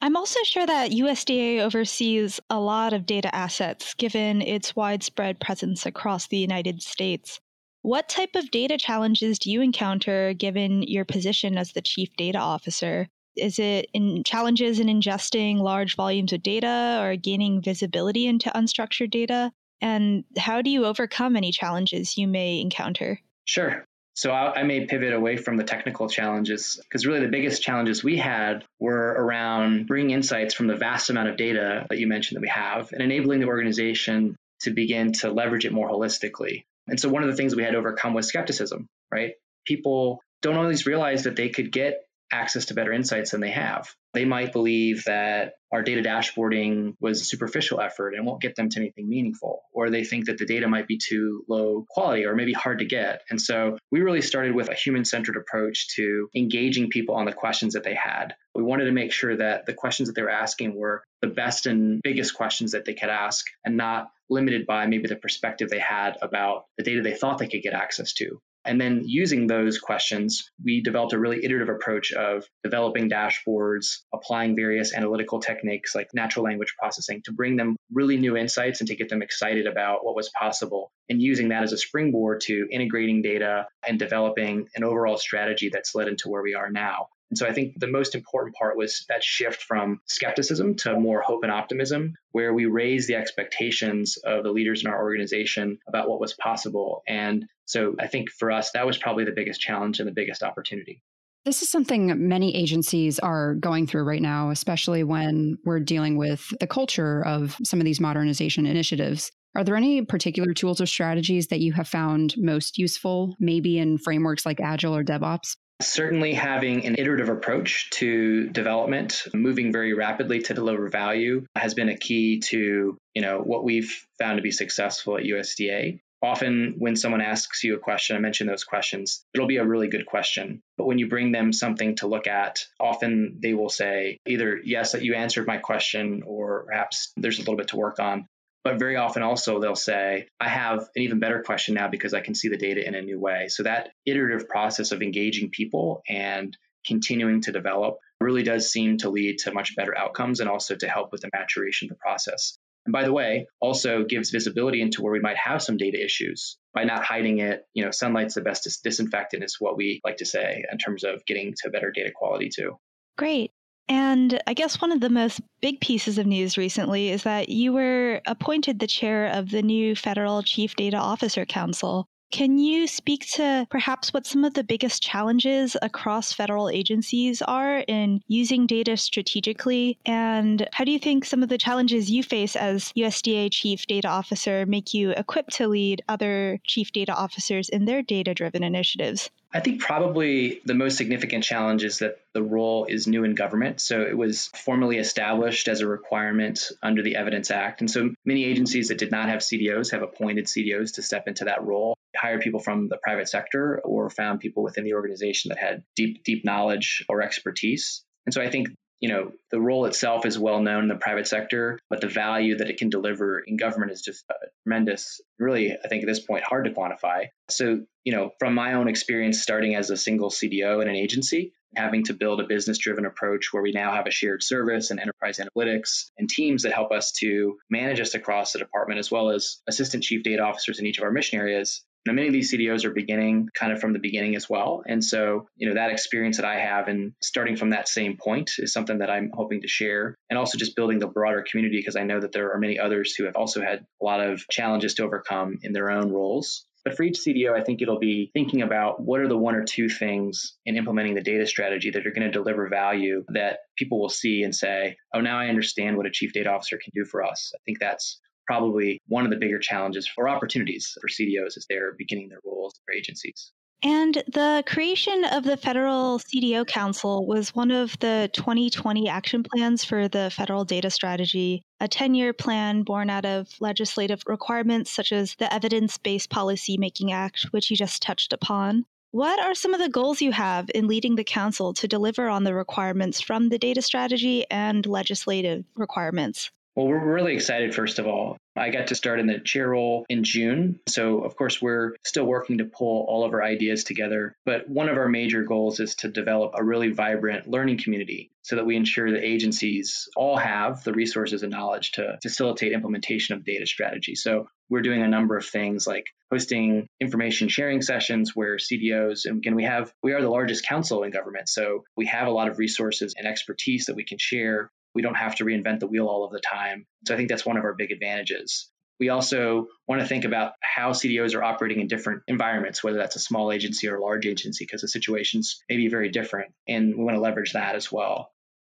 I'm 0.00 0.16
also 0.16 0.40
sure 0.44 0.66
that 0.66 0.90
USDA 0.90 1.60
oversees 1.60 2.38
a 2.50 2.60
lot 2.60 2.92
of 2.92 3.06
data 3.06 3.34
assets 3.34 3.94
given 3.94 4.42
its 4.42 4.76
widespread 4.76 5.40
presence 5.40 5.86
across 5.86 6.26
the 6.26 6.36
United 6.36 6.82
States. 6.82 7.40
What 7.82 8.08
type 8.08 8.34
of 8.34 8.50
data 8.50 8.76
challenges 8.78 9.38
do 9.38 9.50
you 9.50 9.60
encounter 9.60 10.34
given 10.34 10.82
your 10.82 11.04
position 11.04 11.56
as 11.58 11.72
the 11.72 11.82
chief 11.82 12.14
data 12.16 12.38
officer? 12.38 13.08
Is 13.36 13.58
it 13.58 13.88
in 13.92 14.22
challenges 14.24 14.78
in 14.78 14.86
ingesting 14.86 15.58
large 15.58 15.96
volumes 15.96 16.32
of 16.32 16.42
data 16.42 16.98
or 17.00 17.16
gaining 17.16 17.62
visibility 17.62 18.26
into 18.26 18.50
unstructured 18.50 19.10
data? 19.10 19.52
And 19.84 20.24
how 20.38 20.62
do 20.62 20.70
you 20.70 20.86
overcome 20.86 21.36
any 21.36 21.52
challenges 21.52 22.16
you 22.16 22.26
may 22.26 22.58
encounter? 22.58 23.20
Sure. 23.44 23.84
So 24.14 24.30
I, 24.30 24.60
I 24.60 24.62
may 24.62 24.86
pivot 24.86 25.12
away 25.12 25.36
from 25.36 25.58
the 25.58 25.62
technical 25.62 26.08
challenges 26.08 26.80
because 26.82 27.04
really 27.04 27.20
the 27.20 27.28
biggest 27.28 27.62
challenges 27.62 28.02
we 28.02 28.16
had 28.16 28.64
were 28.80 29.08
around 29.08 29.86
bringing 29.86 30.12
insights 30.12 30.54
from 30.54 30.68
the 30.68 30.76
vast 30.76 31.10
amount 31.10 31.28
of 31.28 31.36
data 31.36 31.84
that 31.90 31.98
you 31.98 32.06
mentioned 32.06 32.36
that 32.36 32.40
we 32.40 32.48
have 32.48 32.92
and 32.92 33.02
enabling 33.02 33.40
the 33.40 33.46
organization 33.46 34.36
to 34.60 34.70
begin 34.70 35.12
to 35.12 35.30
leverage 35.30 35.66
it 35.66 35.72
more 35.72 35.90
holistically. 35.90 36.64
And 36.88 36.98
so 36.98 37.10
one 37.10 37.22
of 37.22 37.28
the 37.28 37.36
things 37.36 37.54
we 37.54 37.62
had 37.62 37.72
to 37.72 37.78
overcome 37.78 38.14
was 38.14 38.26
skepticism, 38.26 38.86
right? 39.12 39.32
People 39.66 40.22
don't 40.40 40.56
always 40.56 40.86
realize 40.86 41.24
that 41.24 41.36
they 41.36 41.50
could 41.50 41.70
get 41.70 42.06
access 42.34 42.66
to 42.66 42.74
better 42.74 42.92
insights 42.92 43.30
than 43.30 43.40
they 43.40 43.50
have. 43.50 43.88
They 44.12 44.24
might 44.24 44.52
believe 44.52 45.04
that 45.04 45.54
our 45.72 45.82
data 45.82 46.02
dashboarding 46.02 46.94
was 47.00 47.20
a 47.20 47.24
superficial 47.24 47.80
effort 47.80 48.14
and 48.14 48.26
won't 48.26 48.40
get 48.40 48.54
them 48.54 48.68
to 48.68 48.80
anything 48.80 49.08
meaningful, 49.08 49.62
or 49.72 49.90
they 49.90 50.04
think 50.04 50.26
that 50.26 50.38
the 50.38 50.46
data 50.46 50.68
might 50.68 50.86
be 50.86 50.98
too 50.98 51.44
low 51.48 51.84
quality 51.88 52.24
or 52.24 52.34
maybe 52.34 52.52
hard 52.52 52.78
to 52.78 52.84
get. 52.84 53.22
And 53.30 53.40
so 53.40 53.78
we 53.90 54.02
really 54.02 54.22
started 54.22 54.54
with 54.54 54.68
a 54.68 54.74
human 54.74 55.04
centered 55.04 55.36
approach 55.36 55.88
to 55.96 56.28
engaging 56.34 56.90
people 56.90 57.14
on 57.14 57.24
the 57.24 57.32
questions 57.32 57.74
that 57.74 57.82
they 57.82 57.94
had. 57.94 58.34
We 58.54 58.62
wanted 58.62 58.84
to 58.84 58.92
make 58.92 59.12
sure 59.12 59.36
that 59.36 59.66
the 59.66 59.74
questions 59.74 60.08
that 60.08 60.14
they 60.14 60.22
were 60.22 60.30
asking 60.30 60.76
were 60.76 61.02
the 61.22 61.28
best 61.28 61.66
and 61.66 62.00
biggest 62.02 62.34
questions 62.34 62.72
that 62.72 62.84
they 62.84 62.94
could 62.94 63.10
ask 63.10 63.46
and 63.64 63.76
not 63.76 64.10
limited 64.30 64.66
by 64.66 64.86
maybe 64.86 65.08
the 65.08 65.16
perspective 65.16 65.70
they 65.70 65.78
had 65.78 66.16
about 66.22 66.64
the 66.78 66.84
data 66.84 67.02
they 67.02 67.14
thought 67.14 67.38
they 67.38 67.48
could 67.48 67.62
get 67.62 67.74
access 67.74 68.12
to. 68.14 68.40
And 68.64 68.80
then 68.80 69.02
using 69.04 69.46
those 69.46 69.78
questions, 69.78 70.50
we 70.62 70.82
developed 70.82 71.12
a 71.12 71.18
really 71.18 71.44
iterative 71.44 71.74
approach 71.74 72.12
of 72.12 72.44
developing 72.62 73.10
dashboards, 73.10 73.98
applying 74.12 74.56
various 74.56 74.94
analytical 74.94 75.40
techniques 75.40 75.94
like 75.94 76.08
natural 76.14 76.44
language 76.44 76.74
processing 76.78 77.22
to 77.24 77.32
bring 77.32 77.56
them 77.56 77.76
really 77.92 78.16
new 78.16 78.36
insights 78.36 78.80
and 78.80 78.88
to 78.88 78.96
get 78.96 79.08
them 79.08 79.22
excited 79.22 79.66
about 79.66 80.04
what 80.04 80.16
was 80.16 80.30
possible. 80.38 80.90
And 81.08 81.20
using 81.20 81.48
that 81.48 81.62
as 81.62 81.72
a 81.72 81.78
springboard 81.78 82.40
to 82.42 82.66
integrating 82.70 83.22
data 83.22 83.66
and 83.86 83.98
developing 83.98 84.68
an 84.74 84.84
overall 84.84 85.18
strategy 85.18 85.70
that's 85.72 85.94
led 85.94 86.08
into 86.08 86.28
where 86.28 86.42
we 86.42 86.54
are 86.54 86.70
now. 86.70 87.08
And 87.30 87.38
so 87.38 87.46
I 87.46 87.52
think 87.52 87.80
the 87.80 87.88
most 87.88 88.14
important 88.14 88.54
part 88.54 88.76
was 88.76 89.04
that 89.08 89.24
shift 89.24 89.62
from 89.62 90.00
skepticism 90.06 90.76
to 90.76 90.98
more 91.00 91.20
hope 91.20 91.42
and 91.42 91.50
optimism, 91.50 92.14
where 92.32 92.54
we 92.54 92.66
raised 92.66 93.08
the 93.08 93.16
expectations 93.16 94.18
of 94.24 94.44
the 94.44 94.52
leaders 94.52 94.84
in 94.84 94.90
our 94.90 95.02
organization 95.02 95.78
about 95.88 96.08
what 96.08 96.20
was 96.20 96.34
possible. 96.34 97.02
And 97.08 97.46
so 97.66 97.94
I 97.98 98.06
think 98.06 98.30
for 98.30 98.50
us, 98.50 98.70
that 98.72 98.86
was 98.86 98.98
probably 98.98 99.24
the 99.24 99.32
biggest 99.32 99.60
challenge 99.60 100.00
and 100.00 100.08
the 100.08 100.12
biggest 100.12 100.42
opportunity. 100.42 101.00
This 101.44 101.60
is 101.60 101.68
something 101.68 102.26
many 102.26 102.56
agencies 102.56 103.18
are 103.18 103.54
going 103.54 103.86
through 103.86 104.04
right 104.04 104.22
now, 104.22 104.50
especially 104.50 105.04
when 105.04 105.58
we're 105.64 105.80
dealing 105.80 106.16
with 106.16 106.54
the 106.58 106.66
culture 106.66 107.22
of 107.26 107.58
some 107.62 107.80
of 107.80 107.84
these 107.84 108.00
modernization 108.00 108.64
initiatives. 108.64 109.30
Are 109.54 109.62
there 109.62 109.76
any 109.76 110.02
particular 110.02 110.54
tools 110.54 110.80
or 110.80 110.86
strategies 110.86 111.48
that 111.48 111.60
you 111.60 111.72
have 111.74 111.86
found 111.86 112.34
most 112.38 112.78
useful, 112.78 113.36
maybe 113.38 113.78
in 113.78 113.98
frameworks 113.98 114.46
like 114.46 114.58
Agile 114.58 114.96
or 114.96 115.04
DevOps? 115.04 115.56
Certainly, 115.82 116.34
having 116.34 116.86
an 116.86 116.94
iterative 116.98 117.28
approach 117.28 117.90
to 117.90 118.48
development, 118.48 119.24
moving 119.34 119.70
very 119.70 119.92
rapidly 119.92 120.40
to 120.42 120.54
deliver 120.54 120.88
value, 120.88 121.44
has 121.56 121.74
been 121.74 121.88
a 121.88 121.96
key 121.96 122.40
to 122.40 122.96
you 123.14 123.22
know 123.22 123.40
what 123.40 123.64
we've 123.64 124.06
found 124.18 124.38
to 124.38 124.42
be 124.42 124.50
successful 124.50 125.18
at 125.18 125.24
USDA. 125.24 126.00
Often, 126.24 126.76
when 126.78 126.96
someone 126.96 127.20
asks 127.20 127.64
you 127.64 127.74
a 127.74 127.78
question, 127.78 128.16
I 128.16 128.18
mention 128.18 128.46
those 128.46 128.64
questions, 128.64 129.24
it'll 129.34 129.46
be 129.46 129.58
a 129.58 129.66
really 129.66 129.88
good 129.88 130.06
question. 130.06 130.62
But 130.78 130.86
when 130.86 130.98
you 130.98 131.06
bring 131.06 131.32
them 131.32 131.52
something 131.52 131.96
to 131.96 132.06
look 132.06 132.26
at, 132.26 132.64
often 132.80 133.40
they 133.42 133.52
will 133.52 133.68
say 133.68 134.18
either, 134.26 134.58
yes, 134.64 134.92
that 134.92 135.02
you 135.02 135.14
answered 135.14 135.46
my 135.46 135.58
question, 135.58 136.22
or 136.26 136.64
perhaps 136.64 137.12
there's 137.18 137.36
a 137.38 137.42
little 137.42 137.56
bit 137.56 137.68
to 137.68 137.76
work 137.76 137.98
on. 138.00 138.26
But 138.64 138.78
very 138.78 138.96
often 138.96 139.22
also 139.22 139.60
they'll 139.60 139.76
say, 139.76 140.28
I 140.40 140.48
have 140.48 140.78
an 140.96 141.02
even 141.02 141.18
better 141.18 141.42
question 141.42 141.74
now 141.74 141.88
because 141.88 142.14
I 142.14 142.20
can 142.20 142.34
see 142.34 142.48
the 142.48 142.56
data 142.56 142.86
in 142.86 142.94
a 142.94 143.02
new 143.02 143.20
way. 143.20 143.48
So 143.48 143.64
that 143.64 143.90
iterative 144.06 144.48
process 144.48 144.92
of 144.92 145.02
engaging 145.02 145.50
people 145.50 146.00
and 146.08 146.56
continuing 146.86 147.42
to 147.42 147.52
develop 147.52 147.98
really 148.20 148.42
does 148.42 148.70
seem 148.70 148.96
to 148.98 149.10
lead 149.10 149.38
to 149.40 149.52
much 149.52 149.76
better 149.76 149.96
outcomes 149.96 150.40
and 150.40 150.48
also 150.48 150.74
to 150.74 150.88
help 150.88 151.12
with 151.12 151.20
the 151.20 151.30
maturation 151.34 151.86
of 151.86 151.90
the 151.90 152.00
process. 152.00 152.58
And 152.86 152.92
by 152.92 153.04
the 153.04 153.12
way, 153.12 153.46
also 153.60 154.04
gives 154.04 154.30
visibility 154.30 154.80
into 154.82 155.02
where 155.02 155.12
we 155.12 155.20
might 155.20 155.36
have 155.36 155.62
some 155.62 155.76
data 155.76 156.02
issues 156.02 156.58
by 156.74 156.84
not 156.84 157.04
hiding 157.04 157.38
it. 157.38 157.64
You 157.72 157.84
know, 157.84 157.90
sunlight's 157.90 158.34
the 158.34 158.42
best 158.42 158.68
disinfectant 158.82 159.42
is 159.42 159.56
what 159.58 159.76
we 159.76 160.00
like 160.04 160.18
to 160.18 160.26
say 160.26 160.64
in 160.70 160.78
terms 160.78 161.04
of 161.04 161.24
getting 161.26 161.54
to 161.62 161.70
better 161.70 161.90
data 161.90 162.10
quality 162.14 162.50
too. 162.54 162.76
Great. 163.16 163.52
And 163.88 164.40
I 164.46 164.54
guess 164.54 164.80
one 164.80 164.92
of 164.92 165.00
the 165.00 165.10
most 165.10 165.40
big 165.60 165.80
pieces 165.80 166.16
of 166.16 166.26
news 166.26 166.56
recently 166.56 167.10
is 167.10 167.24
that 167.24 167.50
you 167.50 167.72
were 167.72 168.20
appointed 168.26 168.78
the 168.78 168.86
chair 168.86 169.26
of 169.26 169.50
the 169.50 169.62
new 169.62 169.94
Federal 169.94 170.42
Chief 170.42 170.74
Data 170.74 170.96
Officer 170.96 171.44
Council. 171.44 172.06
Can 172.34 172.58
you 172.58 172.88
speak 172.88 173.28
to 173.34 173.64
perhaps 173.70 174.12
what 174.12 174.26
some 174.26 174.42
of 174.42 174.54
the 174.54 174.64
biggest 174.64 175.00
challenges 175.00 175.76
across 175.82 176.32
federal 176.32 176.68
agencies 176.68 177.40
are 177.42 177.84
in 177.86 178.22
using 178.26 178.66
data 178.66 178.96
strategically? 178.96 180.00
And 180.04 180.68
how 180.72 180.82
do 180.82 180.90
you 180.90 180.98
think 180.98 181.24
some 181.24 181.44
of 181.44 181.48
the 181.48 181.58
challenges 181.58 182.10
you 182.10 182.24
face 182.24 182.56
as 182.56 182.92
USDA 182.96 183.50
Chief 183.52 183.86
Data 183.86 184.08
Officer 184.08 184.66
make 184.66 184.92
you 184.92 185.10
equipped 185.12 185.52
to 185.58 185.68
lead 185.68 186.02
other 186.08 186.58
Chief 186.66 186.90
Data 186.90 187.14
Officers 187.14 187.68
in 187.68 187.84
their 187.84 188.02
data 188.02 188.34
driven 188.34 188.64
initiatives? 188.64 189.30
I 189.54 189.60
think 189.60 189.80
probably 189.80 190.60
the 190.64 190.74
most 190.74 190.96
significant 190.96 191.44
challenge 191.44 191.84
is 191.84 192.00
that 192.00 192.18
the 192.32 192.42
role 192.42 192.86
is 192.86 193.06
new 193.06 193.22
in 193.22 193.36
government. 193.36 193.80
So 193.80 194.02
it 194.02 194.18
was 194.18 194.48
formally 194.48 194.98
established 194.98 195.68
as 195.68 195.80
a 195.80 195.86
requirement 195.86 196.72
under 196.82 197.02
the 197.02 197.14
Evidence 197.14 197.52
Act. 197.52 197.80
And 197.80 197.88
so 197.88 198.10
many 198.24 198.44
agencies 198.44 198.88
that 198.88 198.98
did 198.98 199.12
not 199.12 199.28
have 199.28 199.42
CDOs 199.42 199.92
have 199.92 200.02
appointed 200.02 200.46
CDOs 200.46 200.94
to 200.94 201.02
step 201.02 201.28
into 201.28 201.44
that 201.44 201.64
role, 201.64 201.96
hired 202.16 202.40
people 202.40 202.58
from 202.58 202.88
the 202.88 202.98
private 203.00 203.28
sector, 203.28 203.80
or 203.84 204.10
found 204.10 204.40
people 204.40 204.64
within 204.64 204.82
the 204.82 204.94
organization 204.94 205.50
that 205.50 205.58
had 205.58 205.84
deep, 205.94 206.24
deep 206.24 206.44
knowledge 206.44 207.04
or 207.08 207.22
expertise. 207.22 208.02
And 208.26 208.34
so 208.34 208.42
I 208.42 208.50
think 208.50 208.68
you 209.00 209.08
know, 209.08 209.32
the 209.50 209.60
role 209.60 209.86
itself 209.86 210.24
is 210.26 210.38
well 210.38 210.60
known 210.60 210.84
in 210.84 210.88
the 210.88 210.94
private 210.94 211.26
sector, 211.26 211.78
but 211.90 212.00
the 212.00 212.08
value 212.08 212.56
that 212.58 212.70
it 212.70 212.78
can 212.78 212.88
deliver 212.88 213.38
in 213.38 213.56
government 213.56 213.92
is 213.92 214.02
just 214.02 214.24
uh, 214.30 214.34
tremendous. 214.62 215.20
Really, 215.38 215.72
I 215.72 215.88
think 215.88 216.02
at 216.02 216.06
this 216.06 216.20
point, 216.20 216.44
hard 216.44 216.64
to 216.64 216.70
quantify. 216.70 217.26
So, 217.50 217.80
you 218.04 218.12
know, 218.14 218.30
from 218.38 218.54
my 218.54 218.74
own 218.74 218.88
experience 218.88 219.42
starting 219.42 219.74
as 219.74 219.90
a 219.90 219.96
single 219.96 220.30
CDO 220.30 220.80
in 220.80 220.88
an 220.88 220.96
agency, 220.96 221.52
having 221.76 222.04
to 222.04 222.14
build 222.14 222.40
a 222.40 222.46
business 222.46 222.78
driven 222.78 223.04
approach 223.04 223.52
where 223.52 223.62
we 223.62 223.72
now 223.72 223.92
have 223.92 224.06
a 224.06 224.10
shared 224.10 224.42
service 224.42 224.90
and 224.90 225.00
enterprise 225.00 225.38
analytics 225.38 226.10
and 226.16 226.28
teams 226.28 226.62
that 226.62 226.72
help 226.72 226.92
us 226.92 227.12
to 227.12 227.56
manage 227.70 228.00
us 228.00 228.14
across 228.14 228.52
the 228.52 228.58
department, 228.58 228.98
as 228.98 229.10
well 229.10 229.30
as 229.30 229.60
assistant 229.68 230.04
chief 230.04 230.22
data 230.22 230.42
officers 230.42 230.78
in 230.78 230.86
each 230.86 230.98
of 230.98 231.04
our 231.04 231.10
mission 231.10 231.38
areas. 231.38 231.82
Now, 232.06 232.12
many 232.12 232.26
of 232.26 232.32
these 232.32 232.52
CDOs 232.52 232.84
are 232.84 232.90
beginning 232.90 233.48
kind 233.54 233.72
of 233.72 233.80
from 233.80 233.92
the 233.92 233.98
beginning 233.98 234.36
as 234.36 234.48
well. 234.48 234.82
And 234.86 235.02
so, 235.02 235.48
you 235.56 235.68
know, 235.68 235.74
that 235.74 235.90
experience 235.90 236.36
that 236.36 236.46
I 236.46 236.58
have 236.58 236.88
and 236.88 237.12
starting 237.22 237.56
from 237.56 237.70
that 237.70 237.88
same 237.88 238.16
point 238.16 238.52
is 238.58 238.72
something 238.72 238.98
that 238.98 239.10
I'm 239.10 239.30
hoping 239.32 239.62
to 239.62 239.68
share. 239.68 240.14
And 240.28 240.38
also 240.38 240.58
just 240.58 240.76
building 240.76 240.98
the 240.98 241.06
broader 241.06 241.44
community 241.48 241.78
because 241.78 241.96
I 241.96 242.04
know 242.04 242.20
that 242.20 242.32
there 242.32 242.52
are 242.52 242.58
many 242.58 242.78
others 242.78 243.14
who 243.14 243.24
have 243.24 243.36
also 243.36 243.62
had 243.62 243.86
a 244.00 244.04
lot 244.04 244.20
of 244.20 244.46
challenges 244.50 244.94
to 244.94 245.04
overcome 245.04 245.58
in 245.62 245.72
their 245.72 245.90
own 245.90 246.12
roles. 246.12 246.66
But 246.84 246.98
for 246.98 247.02
each 247.02 247.20
CDO, 247.26 247.58
I 247.58 247.64
think 247.64 247.80
it'll 247.80 247.98
be 247.98 248.30
thinking 248.34 248.60
about 248.60 249.00
what 249.00 249.20
are 249.20 249.28
the 249.28 249.38
one 249.38 249.54
or 249.54 249.64
two 249.64 249.88
things 249.88 250.58
in 250.66 250.76
implementing 250.76 251.14
the 251.14 251.22
data 251.22 251.46
strategy 251.46 251.90
that 251.90 252.06
are 252.06 252.10
going 252.10 252.30
to 252.30 252.30
deliver 252.30 252.68
value 252.68 253.24
that 253.28 253.60
people 253.78 253.98
will 253.98 254.10
see 254.10 254.42
and 254.42 254.54
say, 254.54 254.96
oh, 255.14 255.22
now 255.22 255.38
I 255.38 255.46
understand 255.46 255.96
what 255.96 256.04
a 256.04 256.10
chief 256.10 256.34
data 256.34 256.50
officer 256.50 256.76
can 256.76 256.92
do 256.94 257.06
for 257.06 257.24
us. 257.24 257.52
I 257.54 257.58
think 257.64 257.78
that's 257.78 258.20
probably 258.46 259.00
one 259.08 259.24
of 259.24 259.30
the 259.30 259.36
bigger 259.36 259.58
challenges 259.58 260.08
or 260.16 260.28
opportunities 260.28 260.96
for 261.00 261.08
CDOs 261.08 261.56
as 261.56 261.66
they're 261.68 261.94
beginning 261.98 262.28
their 262.28 262.40
roles 262.44 262.80
for 262.84 262.92
agencies. 262.92 263.52
And 263.82 264.22
the 264.32 264.64
creation 264.66 265.26
of 265.26 265.44
the 265.44 265.58
Federal 265.58 266.18
CDO 266.18 266.66
Council 266.66 267.26
was 267.26 267.54
one 267.54 267.70
of 267.70 267.98
the 267.98 268.30
2020 268.32 269.10
action 269.10 269.42
plans 269.42 269.84
for 269.84 270.08
the 270.08 270.30
federal 270.34 270.64
data 270.64 270.88
strategy, 270.88 271.62
a 271.80 271.88
10 271.88 272.14
year 272.14 272.32
plan 272.32 272.82
born 272.82 273.10
out 273.10 273.26
of 273.26 273.48
legislative 273.60 274.22
requirements 274.26 274.90
such 274.90 275.12
as 275.12 275.34
the 275.34 275.52
Evidence 275.52 275.98
Based 275.98 276.30
Policy 276.30 276.78
Making 276.78 277.12
Act, 277.12 277.48
which 277.50 277.70
you 277.70 277.76
just 277.76 278.00
touched 278.00 278.32
upon. 278.32 278.86
What 279.10 279.38
are 279.38 279.54
some 279.54 279.74
of 279.74 279.80
the 279.80 279.90
goals 279.90 280.22
you 280.22 280.32
have 280.32 280.70
in 280.74 280.88
leading 280.88 281.16
the 281.16 281.22
council 281.22 281.74
to 281.74 281.86
deliver 281.86 282.28
on 282.28 282.44
the 282.44 282.54
requirements 282.54 283.20
from 283.20 283.50
the 283.50 283.58
data 283.58 283.82
strategy 283.82 284.46
and 284.50 284.86
legislative 284.86 285.64
requirements? 285.76 286.50
Well, 286.76 286.88
we're 286.88 287.14
really 287.14 287.34
excited, 287.34 287.72
first 287.72 288.00
of 288.00 288.06
all. 288.08 288.36
I 288.56 288.70
got 288.70 288.88
to 288.88 288.94
start 288.94 289.20
in 289.20 289.26
the 289.26 289.38
chair 289.38 289.68
role 289.68 290.04
in 290.08 290.24
June. 290.24 290.80
So, 290.88 291.20
of 291.20 291.36
course, 291.36 291.62
we're 291.62 291.94
still 292.04 292.24
working 292.24 292.58
to 292.58 292.64
pull 292.64 293.04
all 293.08 293.24
of 293.24 293.32
our 293.32 293.42
ideas 293.42 293.84
together. 293.84 294.34
But 294.44 294.68
one 294.68 294.88
of 294.88 294.96
our 294.96 295.08
major 295.08 295.44
goals 295.44 295.78
is 295.78 295.94
to 295.96 296.08
develop 296.08 296.52
a 296.54 296.64
really 296.64 296.90
vibrant 296.90 297.48
learning 297.48 297.78
community 297.78 298.30
so 298.42 298.56
that 298.56 298.66
we 298.66 298.76
ensure 298.76 299.10
that 299.12 299.24
agencies 299.24 300.08
all 300.16 300.36
have 300.36 300.82
the 300.82 300.92
resources 300.92 301.42
and 301.42 301.52
knowledge 301.52 301.92
to 301.92 302.18
facilitate 302.22 302.72
implementation 302.72 303.36
of 303.36 303.44
data 303.44 303.66
strategy. 303.66 304.14
So, 304.16 304.48
we're 304.68 304.82
doing 304.82 305.02
a 305.02 305.08
number 305.08 305.36
of 305.36 305.44
things 305.44 305.86
like 305.86 306.06
hosting 306.30 306.88
information 307.00 307.48
sharing 307.48 307.82
sessions 307.82 308.34
where 308.34 308.56
CDOs 308.56 309.26
and 309.26 309.36
again 309.36 309.54
we 309.54 309.64
have 309.64 309.92
we 310.02 310.14
are 310.14 310.22
the 310.22 310.30
largest 310.30 310.66
council 310.66 311.02
in 311.02 311.10
government 311.10 311.50
so 311.50 311.84
we 311.96 312.06
have 312.06 312.26
a 312.26 312.32
lot 312.32 312.48
of 312.48 312.58
resources 312.58 313.14
and 313.16 313.26
expertise 313.26 313.86
that 313.86 313.94
we 313.94 314.04
can 314.04 314.18
share 314.18 314.70
we 314.94 315.02
don't 315.02 315.16
have 315.16 315.36
to 315.36 315.44
reinvent 315.44 315.80
the 315.80 315.86
wheel 315.86 316.06
all 316.06 316.24
of 316.24 316.32
the 316.32 316.40
time. 316.40 316.86
So 317.06 317.14
I 317.14 317.16
think 317.16 317.28
that's 317.28 317.46
one 317.46 317.56
of 317.56 317.64
our 317.64 317.74
big 317.74 317.90
advantages. 317.90 318.70
We 319.00 319.08
also 319.08 319.66
want 319.88 320.02
to 320.02 320.06
think 320.06 320.24
about 320.24 320.52
how 320.62 320.92
CDOs 320.92 321.34
are 321.34 321.42
operating 321.42 321.80
in 321.80 321.88
different 321.88 322.22
environments, 322.28 322.84
whether 322.84 322.98
that's 322.98 323.16
a 323.16 323.20
small 323.20 323.50
agency 323.50 323.88
or 323.88 323.96
a 323.96 324.02
large 324.02 324.26
agency, 324.26 324.64
because 324.64 324.82
the 324.82 324.88
situations 324.88 325.62
may 325.68 325.76
be 325.76 325.88
very 325.88 326.10
different. 326.10 326.52
And 326.68 326.96
we 326.96 327.02
want 327.02 327.16
to 327.16 327.20
leverage 327.20 327.54
that 327.54 327.74
as 327.74 327.90
well. 327.90 328.30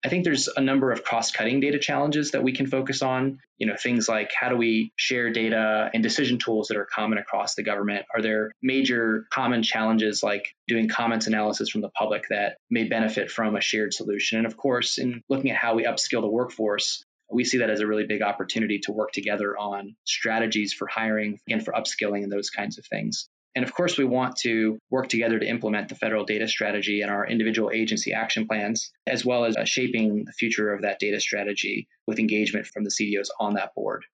I 0.05 0.09
think 0.11 0.25
there's 0.25 0.49
a 0.49 0.61
number 0.61 0.93
of 0.93 1.03
cross-cutting 1.03 1.61
data 1.61 1.79
challenges 1.79 2.33
that 2.33 2.43
we 2.43 2.53
can 2.53 2.67
focus 2.67 3.01
on. 3.01 3.41
You 3.57 3.67
know, 3.67 3.77
things 3.81 4.07
like 4.07 4.33
how 4.39 4.51
do 4.51 4.57
we 4.57 4.93
share 4.97 5.31
data 5.31 5.91
and 5.95 6.03
decision 6.03 6.39
tools 6.39 6.69
that 6.69 6.77
are 6.77 6.85
common 6.85 7.17
across 7.17 7.55
the 7.55 7.63
government? 7.63 8.05
Are 8.15 8.21
there 8.21 8.53
major 8.63 9.27
common 9.33 9.63
challenges 9.63 10.23
like 10.23 10.55
doing 10.69 10.89
comments 10.89 11.27
analysis 11.27 11.71
from 11.71 11.81
the 11.81 11.89
public 11.89 12.25
that 12.29 12.59
may 12.71 12.85
benefit 12.85 13.31
from 13.31 13.57
a 13.57 13.63
shared 13.63 13.95
solution? 13.95 14.37
And 14.37 14.47
of 14.47 14.59
course, 14.59 14.99
in 14.99 15.23
looking 15.31 15.51
at 15.51 15.57
how 15.57 15.75
we 15.75 15.85
upskill 15.85 16.21
the 16.21 16.29
workforce, 16.29 17.03
we 17.33 17.45
see 17.45 17.59
that 17.59 17.71
as 17.71 17.81
a 17.81 17.87
really 17.87 18.07
big 18.07 18.21
opportunity 18.21 18.81
to 18.81 18.93
work 18.93 19.13
together 19.13 19.57
on 19.57 19.97
strategies 20.05 20.75
for 20.75 20.87
hiring 20.87 21.41
and 21.49 21.65
for 21.65 21.73
upskilling 21.73 22.23
and 22.23 22.31
those 22.31 22.51
kinds 22.51 22.77
of 22.79 22.85
things. 22.85 23.29
And 23.55 23.65
of 23.65 23.73
course, 23.73 23.97
we 23.97 24.05
want 24.05 24.37
to 24.43 24.79
work 24.91 25.09
together 25.09 25.39
to 25.39 25.47
implement 25.47 25.89
the 25.89 25.95
federal 25.95 26.25
data 26.25 26.49
strategy 26.49 27.03
and 27.03 27.11
our 27.11 27.27
individual 27.27 27.71
agency 27.73 28.13
action 28.13 28.47
plans, 28.47 28.91
as 29.07 29.25
well 29.25 29.45
as 29.45 29.57
uh, 29.57 29.65
shaping 29.65 30.25
the 30.25 30.33
future 30.33 30.73
of 30.73 30.83
that 30.83 30.99
data 30.99 31.21
strategy 31.21 31.87
with 32.07 32.19
engagement 32.19 32.67
from 32.67 32.85
the 32.85 32.91
CDOs 32.91 33.29
on 33.39 33.55
that 33.55 33.75
board. 33.75 34.05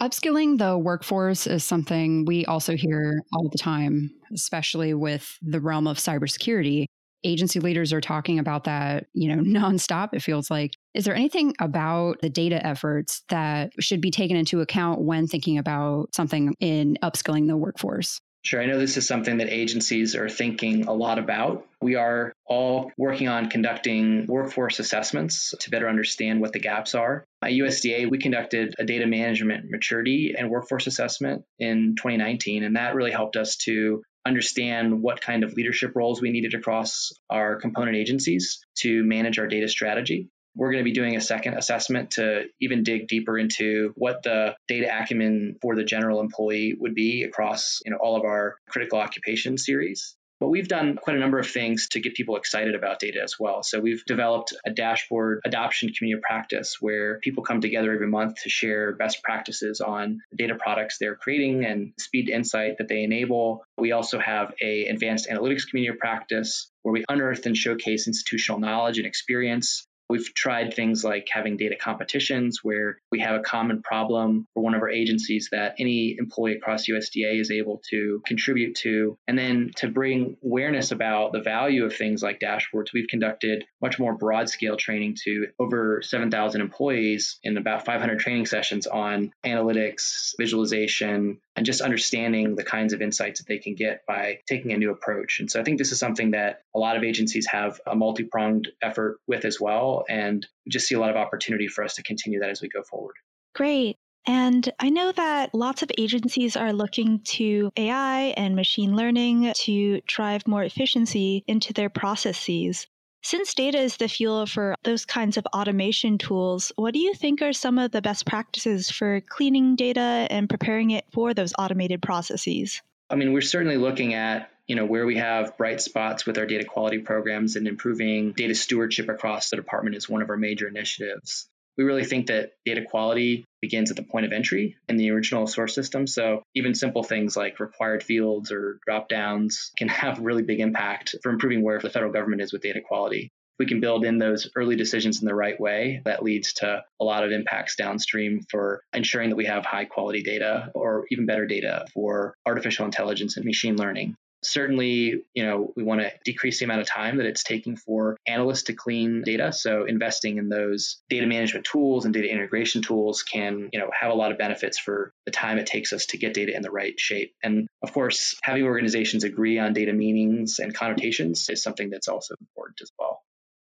Upskilling 0.00 0.58
the 0.58 0.78
workforce 0.78 1.46
is 1.46 1.64
something 1.64 2.24
we 2.24 2.44
also 2.46 2.76
hear 2.76 3.20
all 3.32 3.48
the 3.50 3.58
time, 3.58 4.10
especially 4.32 4.94
with 4.94 5.36
the 5.42 5.60
realm 5.60 5.88
of 5.88 5.98
cybersecurity. 5.98 6.86
Agency 7.24 7.58
leaders 7.58 7.92
are 7.92 8.00
talking 8.00 8.38
about 8.38 8.62
that, 8.64 9.06
you 9.12 9.34
know, 9.34 9.42
nonstop, 9.60 10.10
it 10.12 10.22
feels 10.22 10.50
like. 10.50 10.72
Is 10.94 11.04
there 11.04 11.16
anything 11.16 11.54
about 11.60 12.20
the 12.20 12.30
data 12.30 12.64
efforts 12.64 13.22
that 13.28 13.72
should 13.80 14.00
be 14.00 14.12
taken 14.12 14.36
into 14.36 14.60
account 14.60 15.00
when 15.00 15.26
thinking 15.26 15.58
about 15.58 16.14
something 16.14 16.54
in 16.60 16.96
upskilling 17.02 17.48
the 17.48 17.56
workforce? 17.56 18.20
Sure. 18.42 18.62
I 18.62 18.66
know 18.66 18.78
this 18.78 18.96
is 18.96 19.06
something 19.06 19.38
that 19.38 19.52
agencies 19.52 20.14
are 20.14 20.28
thinking 20.28 20.86
a 20.86 20.92
lot 20.92 21.18
about. 21.18 21.66
We 21.82 21.96
are 21.96 22.32
all 22.46 22.92
working 22.96 23.28
on 23.28 23.50
conducting 23.50 24.26
workforce 24.26 24.78
assessments 24.78 25.54
to 25.60 25.70
better 25.70 25.88
understand 25.88 26.40
what 26.40 26.52
the 26.52 26.60
gaps 26.60 26.94
are. 26.94 27.24
At 27.42 27.50
USDA, 27.50 28.10
we 28.10 28.18
conducted 28.18 28.74
a 28.78 28.84
data 28.84 29.06
management 29.06 29.70
maturity 29.70 30.34
and 30.38 30.50
workforce 30.50 30.86
assessment 30.86 31.44
in 31.58 31.94
2019, 31.96 32.62
and 32.62 32.76
that 32.76 32.94
really 32.94 33.10
helped 33.10 33.36
us 33.36 33.56
to 33.64 34.02
understand 34.26 35.02
what 35.02 35.20
kind 35.20 35.42
of 35.42 35.54
leadership 35.54 35.92
roles 35.94 36.20
we 36.20 36.30
needed 36.30 36.54
across 36.54 37.12
our 37.30 37.56
component 37.56 37.96
agencies 37.96 38.64
to 38.76 39.02
manage 39.04 39.38
our 39.38 39.46
data 39.46 39.68
strategy. 39.68 40.28
We're 40.58 40.72
going 40.72 40.84
to 40.84 40.90
be 40.90 40.92
doing 40.92 41.16
a 41.16 41.20
second 41.20 41.54
assessment 41.54 42.10
to 42.12 42.46
even 42.60 42.82
dig 42.82 43.06
deeper 43.06 43.38
into 43.38 43.92
what 43.94 44.24
the 44.24 44.56
data 44.66 44.88
acumen 44.90 45.56
for 45.62 45.76
the 45.76 45.84
general 45.84 46.20
employee 46.20 46.74
would 46.78 46.96
be 46.96 47.22
across 47.22 47.80
you 47.84 47.92
know, 47.92 47.98
all 47.98 48.16
of 48.16 48.24
our 48.24 48.56
critical 48.68 48.98
occupation 48.98 49.56
series. 49.56 50.16
But 50.40 50.48
we've 50.48 50.68
done 50.68 50.96
quite 50.96 51.16
a 51.16 51.18
number 51.18 51.38
of 51.38 51.48
things 51.50 51.88
to 51.88 52.00
get 52.00 52.14
people 52.14 52.36
excited 52.36 52.76
about 52.76 53.00
data 53.00 53.20
as 53.22 53.36
well. 53.40 53.62
So 53.62 53.80
we've 53.80 54.04
developed 54.04 54.54
a 54.64 54.70
dashboard 54.70 55.40
adoption 55.44 55.92
community 55.92 56.18
of 56.18 56.22
practice 56.22 56.76
where 56.80 57.18
people 57.18 57.42
come 57.42 57.60
together 57.60 57.92
every 57.92 58.06
month 58.06 58.42
to 58.42 58.48
share 58.48 58.94
best 58.94 59.22
practices 59.22 59.80
on 59.80 60.20
data 60.36 60.54
products 60.54 60.98
they're 60.98 61.16
creating 61.16 61.64
and 61.64 61.92
speed 61.98 62.30
insight 62.30 62.78
that 62.78 62.88
they 62.88 63.02
enable. 63.02 63.64
We 63.76 63.90
also 63.92 64.20
have 64.20 64.54
a 64.62 64.86
advanced 64.86 65.28
analytics 65.28 65.68
community 65.68 65.94
of 65.94 65.98
practice 65.98 66.70
where 66.82 66.92
we 66.92 67.04
unearth 67.08 67.44
and 67.46 67.56
showcase 67.56 68.06
institutional 68.06 68.60
knowledge 68.60 68.98
and 68.98 69.06
experience 69.06 69.87
We've 70.08 70.32
tried 70.34 70.74
things 70.74 71.04
like 71.04 71.28
having 71.30 71.56
data 71.56 71.76
competitions 71.76 72.60
where 72.62 72.98
we 73.10 73.20
have 73.20 73.36
a 73.36 73.42
common 73.42 73.82
problem 73.82 74.46
for 74.54 74.62
one 74.62 74.74
of 74.74 74.82
our 74.82 74.90
agencies 74.90 75.48
that 75.52 75.74
any 75.78 76.16
employee 76.18 76.54
across 76.54 76.88
USDA 76.88 77.40
is 77.40 77.50
able 77.50 77.82
to 77.90 78.22
contribute 78.26 78.76
to. 78.76 79.18
And 79.26 79.38
then 79.38 79.70
to 79.76 79.88
bring 79.88 80.36
awareness 80.42 80.92
about 80.92 81.32
the 81.32 81.42
value 81.42 81.84
of 81.84 81.94
things 81.94 82.22
like 82.22 82.40
dashboards, 82.40 82.92
we've 82.92 83.08
conducted 83.08 83.64
much 83.82 83.98
more 83.98 84.14
broad 84.14 84.48
scale 84.48 84.76
training 84.76 85.16
to 85.24 85.48
over 85.58 86.00
7,000 86.02 86.60
employees 86.60 87.38
in 87.42 87.56
about 87.56 87.84
500 87.84 88.18
training 88.18 88.46
sessions 88.46 88.86
on 88.86 89.32
analytics, 89.44 90.32
visualization, 90.38 91.40
and 91.56 91.66
just 91.66 91.80
understanding 91.80 92.54
the 92.54 92.64
kinds 92.64 92.92
of 92.92 93.02
insights 93.02 93.40
that 93.40 93.48
they 93.48 93.58
can 93.58 93.74
get 93.74 94.06
by 94.06 94.38
taking 94.48 94.72
a 94.72 94.78
new 94.78 94.92
approach. 94.92 95.40
And 95.40 95.50
so 95.50 95.60
I 95.60 95.64
think 95.64 95.78
this 95.78 95.92
is 95.92 95.98
something 95.98 96.30
that 96.30 96.62
a 96.74 96.78
lot 96.78 96.96
of 96.96 97.02
agencies 97.02 97.46
have 97.50 97.80
a 97.86 97.96
multi 97.96 98.24
pronged 98.24 98.68
effort 98.80 99.18
with 99.26 99.44
as 99.44 99.60
well. 99.60 99.97
And 100.08 100.46
just 100.68 100.86
see 100.86 100.94
a 100.94 101.00
lot 101.00 101.10
of 101.10 101.16
opportunity 101.16 101.68
for 101.68 101.84
us 101.84 101.94
to 101.94 102.02
continue 102.02 102.40
that 102.40 102.50
as 102.50 102.60
we 102.60 102.68
go 102.68 102.82
forward. 102.82 103.14
Great. 103.54 103.96
And 104.26 104.70
I 104.78 104.90
know 104.90 105.10
that 105.12 105.54
lots 105.54 105.82
of 105.82 105.90
agencies 105.96 106.54
are 106.54 106.72
looking 106.72 107.20
to 107.20 107.70
AI 107.76 108.34
and 108.36 108.54
machine 108.54 108.94
learning 108.94 109.52
to 109.64 110.00
drive 110.06 110.46
more 110.46 110.62
efficiency 110.62 111.44
into 111.46 111.72
their 111.72 111.88
processes. 111.88 112.86
Since 113.22 113.54
data 113.54 113.78
is 113.78 113.96
the 113.96 114.08
fuel 114.08 114.46
for 114.46 114.74
those 114.84 115.04
kinds 115.04 115.36
of 115.36 115.46
automation 115.46 116.18
tools, 116.18 116.70
what 116.76 116.94
do 116.94 117.00
you 117.00 117.14
think 117.14 117.42
are 117.42 117.52
some 117.52 117.78
of 117.78 117.90
the 117.90 118.02
best 118.02 118.26
practices 118.26 118.90
for 118.90 119.20
cleaning 119.22 119.76
data 119.76 120.26
and 120.30 120.48
preparing 120.48 120.90
it 120.90 121.04
for 121.12 121.34
those 121.34 121.52
automated 121.58 122.00
processes? 122.02 122.80
I 123.10 123.16
mean, 123.16 123.32
we're 123.32 123.40
certainly 123.40 123.76
looking 123.76 124.14
at 124.14 124.50
you 124.66 124.76
know 124.76 124.84
where 124.84 125.06
we 125.06 125.16
have 125.16 125.56
bright 125.56 125.80
spots 125.80 126.26
with 126.26 126.36
our 126.36 126.46
data 126.46 126.64
quality 126.64 126.98
programs 126.98 127.56
and 127.56 127.66
improving 127.66 128.32
data 128.32 128.54
stewardship 128.54 129.08
across 129.08 129.48
the 129.48 129.56
department 129.56 129.96
is 129.96 130.08
one 130.08 130.20
of 130.20 130.28
our 130.28 130.36
major 130.36 130.68
initiatives 130.68 131.48
we 131.78 131.84
really 131.84 132.04
think 132.04 132.26
that 132.26 132.50
data 132.66 132.82
quality 132.82 133.44
begins 133.62 133.90
at 133.90 133.96
the 133.96 134.02
point 134.02 134.26
of 134.26 134.32
entry 134.32 134.76
in 134.88 134.96
the 134.96 135.12
original 135.12 135.46
source 135.46 135.74
system. 135.74 136.08
So 136.08 136.42
even 136.54 136.74
simple 136.74 137.04
things 137.04 137.36
like 137.36 137.60
required 137.60 138.02
fields 138.02 138.50
or 138.50 138.80
drop 138.84 139.08
downs 139.08 139.70
can 139.78 139.88
have 139.88 140.18
really 140.18 140.42
big 140.42 140.60
impact 140.60 141.14
for 141.22 141.30
improving 141.30 141.62
where 141.62 141.78
the 141.78 141.88
federal 141.88 142.12
government 142.12 142.42
is 142.42 142.52
with 142.52 142.62
data 142.62 142.80
quality. 142.84 143.30
We 143.58 143.66
can 143.66 143.80
build 143.80 144.04
in 144.04 144.18
those 144.18 144.50
early 144.56 144.76
decisions 144.76 145.20
in 145.20 145.26
the 145.26 145.34
right 145.34 145.58
way. 145.58 146.02
That 146.04 146.22
leads 146.22 146.52
to 146.54 146.84
a 147.00 147.04
lot 147.04 147.24
of 147.24 147.32
impacts 147.32 147.76
downstream 147.76 148.42
for 148.50 148.82
ensuring 148.92 149.30
that 149.30 149.36
we 149.36 149.46
have 149.46 149.64
high 149.64 149.84
quality 149.84 150.22
data 150.22 150.70
or 150.74 151.06
even 151.10 151.26
better 151.26 151.46
data 151.46 151.86
for 151.92 152.36
artificial 152.46 152.84
intelligence 152.84 153.36
and 153.36 153.44
machine 153.44 153.76
learning. 153.76 154.16
Certainly, 154.44 155.24
you 155.34 155.44
know, 155.44 155.72
we 155.74 155.82
want 155.82 156.00
to 156.00 156.12
decrease 156.24 156.60
the 156.60 156.64
amount 156.64 156.80
of 156.80 156.86
time 156.86 157.16
that 157.16 157.26
it's 157.26 157.42
taking 157.42 157.76
for 157.76 158.16
analysts 158.26 158.62
to 158.64 158.72
clean 158.72 159.22
data. 159.22 159.52
So 159.52 159.84
investing 159.84 160.38
in 160.38 160.48
those 160.48 161.02
data 161.10 161.26
management 161.26 161.66
tools 161.66 162.04
and 162.04 162.14
data 162.14 162.30
integration 162.30 162.80
tools 162.80 163.24
can, 163.24 163.68
you 163.72 163.80
know, 163.80 163.90
have 163.98 164.12
a 164.12 164.14
lot 164.14 164.30
of 164.30 164.38
benefits 164.38 164.78
for 164.78 165.12
the 165.26 165.32
time 165.32 165.58
it 165.58 165.66
takes 165.66 165.92
us 165.92 166.06
to 166.06 166.18
get 166.18 166.34
data 166.34 166.54
in 166.54 166.62
the 166.62 166.70
right 166.70 166.98
shape. 167.00 167.34
And 167.42 167.66
of 167.82 167.92
course, 167.92 168.36
having 168.42 168.62
organizations 168.62 169.24
agree 169.24 169.58
on 169.58 169.72
data 169.72 169.92
meanings 169.92 170.60
and 170.60 170.72
connotations 170.72 171.48
is 171.48 171.60
something 171.60 171.90
that's 171.90 172.06
also 172.06 172.36
important 172.40 172.80
as 172.80 172.92
well. 172.96 173.20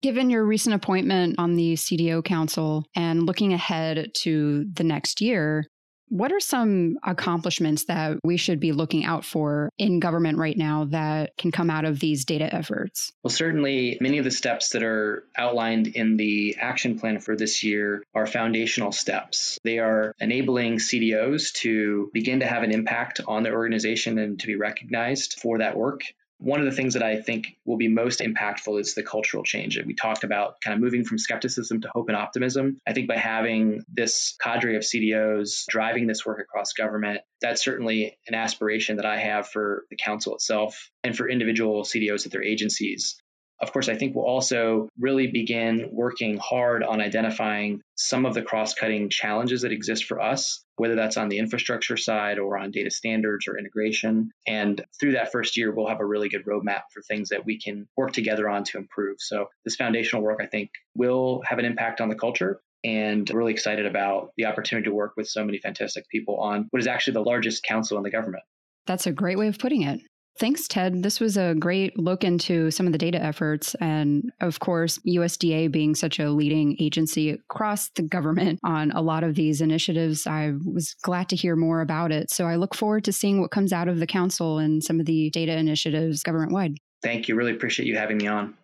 Given 0.03 0.31
your 0.31 0.45
recent 0.45 0.75
appointment 0.75 1.35
on 1.39 1.57
the 1.57 1.75
CDO 1.75 2.25
Council 2.25 2.87
and 2.95 3.27
looking 3.27 3.53
ahead 3.53 4.13
to 4.15 4.65
the 4.73 4.85
next 4.85 5.21
year, 5.21 5.67
what 6.09 6.33
are 6.33 6.41
some 6.41 6.97
accomplishments 7.05 7.85
that 7.85 8.19
we 8.25 8.37
should 8.37 8.59
be 8.59 8.73
looking 8.73 9.05
out 9.05 9.25
for 9.25 9.71
in 9.79 10.01
government 10.01 10.39
right 10.39 10.57
now 10.57 10.87
that 10.87 11.37
can 11.39 11.53
come 11.53 11.71
out 11.71 11.85
of 11.85 12.01
these 12.01 12.25
data 12.25 12.53
efforts? 12.53 13.13
Well, 13.23 13.31
certainly 13.31 13.97
many 14.01 14.19
of 14.19 14.25
the 14.25 14.31
steps 14.31 14.71
that 14.71 14.83
are 14.83 15.25
outlined 15.37 15.87
in 15.87 16.17
the 16.17 16.57
action 16.59 16.99
plan 16.99 17.21
for 17.21 17.37
this 17.37 17.63
year 17.63 18.03
are 18.13 18.27
foundational 18.27 18.93
steps. 18.93 19.59
They 19.63 19.79
are 19.79 20.15
enabling 20.19 20.79
CDOs 20.79 21.53
to 21.57 22.11
begin 22.13 22.41
to 22.41 22.47
have 22.47 22.65
an 22.65 22.73
impact 22.73 23.21
on 23.29 23.45
their 23.45 23.55
organization 23.55 24.19
and 24.19 24.41
to 24.41 24.47
be 24.47 24.57
recognized 24.57 25.35
for 25.35 25.59
that 25.59 25.77
work. 25.77 26.03
One 26.43 26.61
of 26.61 26.65
the 26.65 26.73
things 26.73 26.95
that 26.95 27.03
I 27.03 27.21
think 27.21 27.59
will 27.67 27.77
be 27.77 27.89
most 27.89 28.21
impactful 28.21 28.81
is 28.81 28.95
the 28.95 29.03
cultural 29.03 29.45
change. 29.45 29.77
That 29.77 29.87
we 29.87 29.95
talked 29.95 30.25
about 30.25 30.61
kind 30.63 30.75
of 30.75 30.81
moving 30.81 31.05
from 31.05 31.19
skepticism 31.19 31.83
to 31.83 31.91
hope 31.95 32.09
and 32.09 32.17
optimism. 32.17 32.79
I 32.87 32.95
think 32.95 33.09
by 33.09 33.19
having 33.19 33.83
this 33.93 34.37
cadre 34.43 34.77
of 34.77 34.83
CDOs 34.83 35.65
driving 35.69 36.07
this 36.07 36.25
work 36.25 36.41
across 36.41 36.73
government, 36.73 37.21
that's 37.43 37.63
certainly 37.63 38.17
an 38.27 38.35
aspiration 38.35 38.97
that 38.97 39.05
I 39.05 39.19
have 39.19 39.49
for 39.49 39.85
the 39.91 39.97
council 39.97 40.35
itself 40.35 40.91
and 41.05 41.15
for 41.15 41.29
individual 41.29 41.83
CDOs 41.83 42.25
at 42.25 42.33
their 42.33 42.43
agencies. 42.43 43.21
Of 43.61 43.73
course, 43.73 43.89
I 43.89 43.95
think 43.95 44.15
we'll 44.15 44.25
also 44.25 44.89
really 44.99 45.27
begin 45.27 45.91
working 45.93 46.39
hard 46.39 46.83
on 46.83 47.01
identifying 47.01 47.83
some 47.95 48.25
of 48.25 48.33
the 48.33 48.43
cross 48.43 48.73
cutting 48.73 49.11
challenges 49.11 49.63
that 49.63 49.73
exist 49.73 50.05
for 50.05 50.21
us, 50.21 50.65
whether 50.77 50.95
that's 50.95 51.19
on 51.19 51.29
the 51.29 51.39
infrastructure 51.39 51.99
side 51.99 52.39
or 52.39 52.57
on 52.57 52.71
data 52.71 52.91
standards 52.91 53.47
or 53.47 53.59
integration. 53.59 54.31
And 54.47 54.83
through 54.99 55.13
that 55.13 55.31
first 55.31 55.59
year, 55.59 55.73
we'll 55.73 55.89
have 55.89 56.01
a 56.01 56.07
really 56.07 56.31
good 56.31 56.47
roadmap 56.47 56.83
for 56.93 57.03
things 57.03 57.29
that 57.29 57.45
we 57.45 57.61
can 57.61 57.87
work 57.99 58.13
together 58.13 58.49
on 58.49 58.65
to 58.65 58.79
improve. 58.79 59.17
So, 59.21 59.49
this 59.65 59.77
foundational 59.77 60.23
work, 60.23 60.41
I 60.43 60.47
think, 60.47 60.71
will 60.95 61.43
have 61.45 61.59
an 61.59 61.67
impact 61.67 62.01
on 62.01 62.09
the 62.09 62.15
culture. 62.15 62.61
And 62.83 63.29
really 63.29 63.53
excited 63.53 63.85
about 63.85 64.31
the 64.39 64.47
opportunity 64.47 64.89
to 64.89 64.95
work 64.95 65.13
with 65.15 65.29
so 65.29 65.45
many 65.45 65.59
fantastic 65.59 66.09
people 66.09 66.39
on 66.39 66.67
what 66.71 66.81
is 66.81 66.87
actually 66.87 67.13
the 67.13 67.21
largest 67.21 67.63
council 67.63 67.99
in 67.99 68.05
the 68.05 68.11
government. 68.11 68.43
That's 68.87 69.07
a 69.07 69.13
great 69.13 69.37
way 69.37 69.49
of 69.49 69.59
putting 69.59 69.83
it. 69.83 70.01
Thanks, 70.39 70.67
Ted. 70.67 71.03
This 71.03 71.21
was 71.21 71.37
a 71.37 71.55
great 71.55 71.99
look 71.99 72.25
into 72.25 72.71
some 72.71 72.87
of 72.87 72.93
the 72.93 72.99
data 72.99 73.23
efforts. 73.23 73.75
And 73.75 74.31
of 74.41 74.59
course, 74.61 74.99
USDA 75.07 75.71
being 75.71 75.95
such 75.95 76.19
a 76.19 76.31
leading 76.31 76.77
agency 76.81 77.31
across 77.31 77.91
the 77.91 78.03
government 78.03 78.59
on 78.65 78.91
a 78.93 79.03
lot 79.03 79.23
of 79.23 79.35
these 79.35 79.61
initiatives, 79.61 80.27
I 80.27 80.53
was 80.65 80.95
glad 81.03 81.29
to 81.31 81.37
hear 81.37 81.57
more 81.57 81.83
about 81.83 82.11
it. 82.11 82.31
So 82.31 82.47
I 82.47 82.57
look 82.57 82.75
forward 82.75 83.05
to 83.05 83.13
seeing 83.13 83.41
what 83.41 83.51
comes 83.51 83.73
out 83.73 83.89
of 83.89 83.99
the 83.99 84.07
council 84.07 84.59
and 84.59 84.83
some 84.83 84.99
of 84.99 85.07
the 85.07 85.31
data 85.31 85.57
initiatives 85.57 86.23
government 86.23 86.53
wide. 86.53 86.79
Thank 87.03 87.29
you. 87.29 87.35
Really 87.35 87.53
appreciate 87.53 87.87
you 87.87 87.97
having 87.97 88.17
me 88.17 88.27
on. 88.27 88.55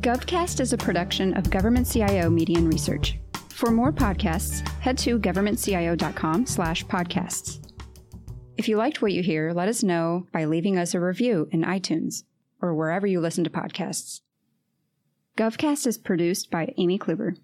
GovCast 0.00 0.60
is 0.60 0.74
a 0.74 0.76
production 0.76 1.32
of 1.34 1.48
Government 1.48 1.90
CIO 1.90 2.28
Media 2.28 2.58
and 2.58 2.70
Research. 2.70 3.18
For 3.64 3.70
more 3.70 3.92
podcasts, 3.92 4.60
head 4.80 4.98
to 4.98 5.18
governmentcio.com 5.18 6.44
slash 6.44 6.84
podcasts. 6.84 7.66
If 8.58 8.68
you 8.68 8.76
liked 8.76 9.00
what 9.00 9.14
you 9.14 9.22
hear, 9.22 9.54
let 9.54 9.70
us 9.70 9.82
know 9.82 10.26
by 10.34 10.44
leaving 10.44 10.76
us 10.76 10.92
a 10.92 11.00
review 11.00 11.48
in 11.50 11.62
iTunes 11.62 12.24
or 12.60 12.74
wherever 12.74 13.06
you 13.06 13.22
listen 13.22 13.42
to 13.44 13.48
podcasts. 13.48 14.20
GovCast 15.38 15.86
is 15.86 15.96
produced 15.96 16.50
by 16.50 16.74
Amy 16.76 16.98
Kluber. 16.98 17.38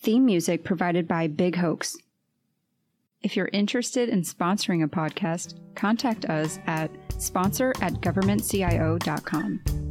Theme 0.00 0.24
music 0.24 0.62
provided 0.62 1.08
by 1.08 1.26
Big 1.26 1.56
Hoax. 1.56 1.96
If 3.24 3.36
you're 3.36 3.50
interested 3.52 4.08
in 4.08 4.22
sponsoring 4.22 4.84
a 4.84 4.86
podcast, 4.86 5.58
contact 5.74 6.26
us 6.26 6.60
at 6.68 6.92
sponsor 7.20 7.72
at 7.80 7.94
governmentcio.com. 7.94 9.87